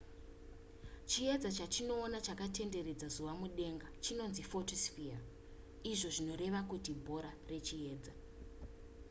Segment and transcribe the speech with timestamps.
[1.11, 5.19] chiedza chatinoona chakatenderedza zuva mudenga chinonzi photosphere
[5.91, 8.13] izvo zvinoreva kuti bhora rechiedza